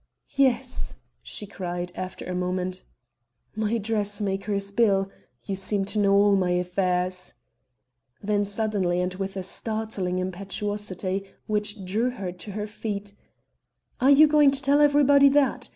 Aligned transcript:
"Yes," 0.35 0.95
she 1.21 1.45
cried, 1.45 1.91
after 1.93 2.25
a 2.25 2.33
moment; 2.33 2.81
"my 3.55 3.77
dressmaker's 3.77 4.71
bill. 4.71 5.11
You 5.45 5.53
seem 5.53 5.85
to 5.85 5.99
know 5.99 6.13
all 6.15 6.35
my 6.35 6.49
affairs." 6.53 7.35
Then 8.19 8.43
suddenly, 8.43 8.99
and 8.99 9.13
with 9.13 9.37
a 9.37 9.43
startling 9.43 10.17
impetuosity, 10.17 11.25
which 11.45 11.85
drew 11.85 12.09
her 12.09 12.31
to 12.31 12.51
her 12.53 12.65
feet: 12.65 13.13
"Are 13.99 14.09
you 14.09 14.25
going 14.25 14.49
to 14.49 14.61
tell 14.63 14.81
everybody 14.81 15.29
that? 15.29 15.69